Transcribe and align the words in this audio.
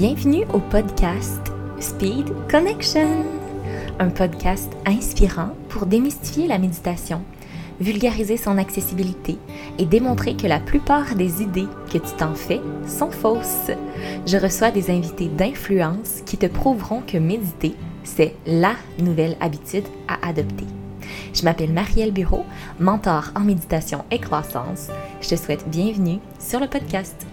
Bienvenue 0.00 0.46
au 0.54 0.60
podcast 0.60 1.52
Speed 1.78 2.32
Connection, 2.50 3.22
un 3.98 4.08
podcast 4.08 4.72
inspirant 4.86 5.50
pour 5.68 5.84
démystifier 5.84 6.48
la 6.48 6.56
méditation, 6.56 7.22
vulgariser 7.82 8.38
son 8.38 8.56
accessibilité 8.56 9.36
et 9.78 9.84
démontrer 9.84 10.38
que 10.38 10.46
la 10.46 10.58
plupart 10.58 11.16
des 11.16 11.42
idées 11.42 11.68
que 11.92 11.98
tu 11.98 12.16
t'en 12.16 12.34
fais 12.34 12.62
sont 12.88 13.10
fausses. 13.10 13.70
Je 14.26 14.38
reçois 14.38 14.70
des 14.70 14.90
invités 14.90 15.28
d'influence 15.28 16.22
qui 16.24 16.38
te 16.38 16.46
prouveront 16.46 17.02
que 17.06 17.18
méditer, 17.18 17.74
c'est 18.02 18.34
la 18.46 18.76
nouvelle 19.00 19.36
habitude 19.38 19.84
à 20.08 20.26
adopter. 20.26 20.64
Je 21.34 21.42
m'appelle 21.42 21.74
Marielle 21.74 22.12
Bureau, 22.12 22.46
mentor 22.78 23.32
en 23.36 23.40
méditation 23.40 24.06
et 24.10 24.18
croissance. 24.18 24.88
Je 25.20 25.28
te 25.28 25.36
souhaite 25.36 25.68
bienvenue 25.68 26.20
sur 26.38 26.58
le 26.58 26.68
podcast. 26.68 27.26